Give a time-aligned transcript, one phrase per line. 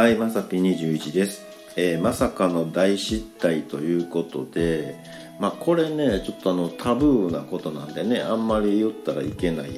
[0.00, 1.42] はい、まさぴ21です。
[1.76, 4.96] えーまさかの大失態ということで、
[5.38, 9.70] まあこれね、ちょっとあのタブーなことなんでね、あんまり言ったらいけない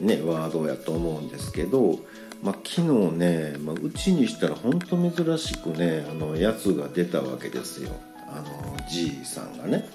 [0.00, 1.98] ね、ワードやと思うんですけど、
[2.42, 7.90] まあ昨日ね、まあ、うちにしたら本当珍しくね、あの、やつが出たわけですよ。
[8.28, 9.86] あの、じいさんがね。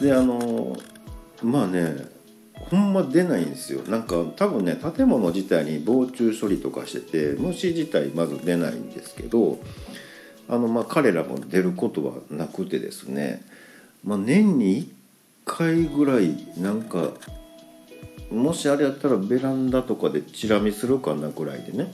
[0.00, 0.76] で、あの、
[1.42, 1.96] まあね、
[2.70, 9.58] ほんま出ないんですよなんか多分ね建物自体に防虫処理とかしてて虫自体まず出ないんですけど
[10.48, 13.42] あのまあ彼らも出ることはなくてですね、
[14.04, 14.88] まあ、年に1
[15.46, 17.12] 回ぐらいなんか
[18.30, 21.92] もしあれやったらベランダとかでチラ見するかなぐらいでね、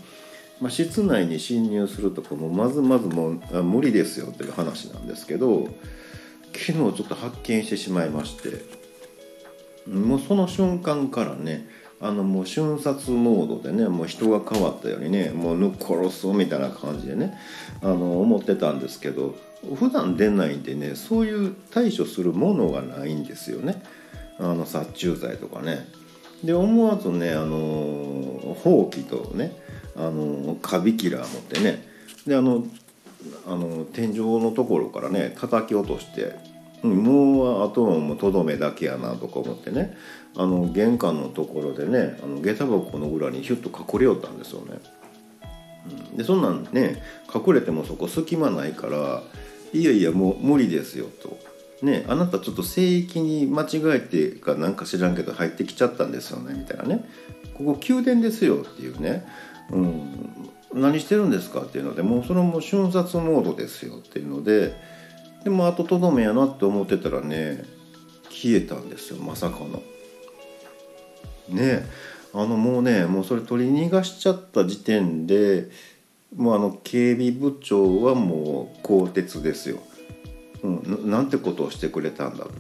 [0.61, 5.69] まあ、室内に侵入するとかもまずまずもう無理ですよっていう話なんですけど
[6.53, 8.84] 昨日ちょっと発見してしまいまして。
[9.89, 11.69] もうその瞬間からね
[12.01, 17.39] あのもう瞬殺モードでねもう人が変わったようにねもうぬっ殺すみたいな感じでね
[17.83, 19.35] あの思ってたんですけど
[19.77, 23.83] 普段出ないんでねそういう対処するものがないんですよね
[24.39, 25.87] あの殺虫剤とかね。
[26.43, 29.57] で思わずねあのほうきとね
[29.97, 31.87] あのカビキラー持ってね
[32.27, 32.67] であの
[33.47, 36.35] あの天井のところからね叩き落として
[36.89, 39.97] もうあとはもうとどめだけやなとか思ってね。
[40.37, 44.79] あの玄関のところでねあの下駄箱の裏にヒュッと隠れよったんですよね。
[46.11, 49.23] うん、でそんなんね隠れてもそこ隙間ないから
[49.73, 51.39] いやいやもう無理ですよと。
[51.83, 57.05] ね、あなたちょっと聖域に間違えてかなんか知らんけど入ってきちゃったんですよねみたいなね。
[57.55, 59.27] ここ宮殿ですよっていうね、
[59.71, 64.75] うん、何してるんですかっていうのでもうそれも瞬殺モードですよっていうので
[65.45, 67.65] でも後とどめやなって思ってたらね
[68.31, 69.83] 消えたんですよまさかの。
[71.49, 71.87] ね
[72.33, 75.69] あのもうねもうそれ取り逃がしちゃった時点で
[76.35, 79.79] もうあの警備部長はもう更迭ですよ。
[80.63, 82.51] うん、なんてことをしてくれたんだと。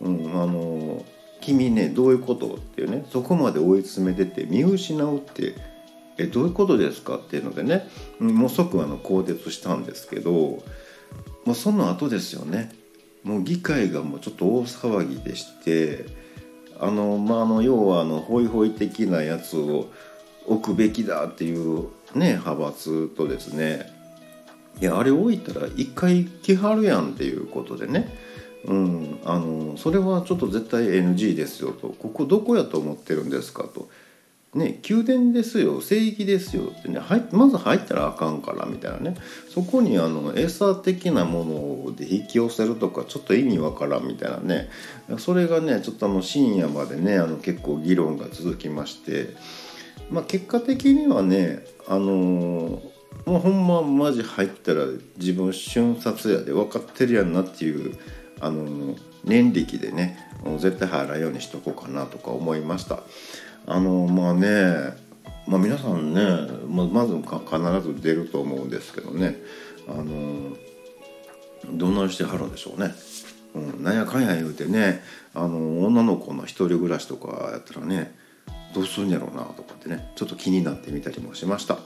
[0.00, 1.04] うん、あの
[1.40, 5.54] 君ねどういうことっていうねそこまで追い詰めてて見失うって
[6.18, 7.88] えどういうことですかっていうのでね
[8.20, 10.62] もう即あの更迭したんですけど。
[11.44, 12.74] まあ、その後ですよね。
[13.22, 16.06] もう議会がもうちょっと大騒ぎでして
[16.78, 19.90] あのまあの要はあのホイホイ的なやつを
[20.46, 23.92] 置くべきだっていうね派閥とですね。
[24.80, 28.14] いやあれ置いたら一回来はるやんっていうことでね。
[28.64, 31.88] うんあのそれはちょっと絶対 NG ですよと。
[31.88, 33.88] ここどこやと思ってるんですかと。
[34.56, 36.98] ね、宮殿ですよ聖域ですよってね
[37.32, 39.16] まず入ったらあかんからみたいなね。
[39.50, 44.70] そこにあの餌的なもので引き寄せるとかちょっと意味わからんみたいなね。
[45.18, 49.36] それがねちょっとあの深夜までねあの結構議論が続きまして、
[50.10, 52.80] まあ、結果的にはねあの
[53.26, 54.86] もうほんまマジ入ったら
[55.18, 57.98] 自分瞬殺やで分かってるやんなっていう
[58.40, 60.18] あの念力でね
[60.58, 63.00] 絶対入らんようにしとこうかなとか思いました。
[63.66, 64.94] あのまあね、
[65.46, 66.22] まあ、皆さんね
[66.68, 69.36] ままず必ず出ると思うんですけどね
[69.88, 70.56] あの
[71.72, 72.94] どんなしてはるんでしょうね。
[73.54, 75.02] うん、なんやかんや言うてね
[75.34, 78.14] あの女の子の一人暮らしとかやったらね
[78.74, 81.78] どうするんやろうなとかってねちょっと気になってみたりもしました。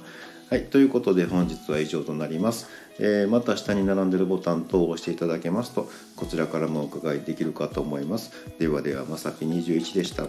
[0.51, 2.67] はい、ということで本日は以上となります。
[2.99, 8.33] えー、また下に並んでるボタン等を押していただけますとこちらからもお伺いできるかと思います。
[8.59, 10.27] ではではまさき21でした。